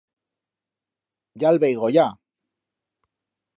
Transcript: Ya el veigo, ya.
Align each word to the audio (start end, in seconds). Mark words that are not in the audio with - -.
Ya 1.43 1.53
el 1.55 1.61
veigo, 1.65 1.93
ya. 1.99 2.09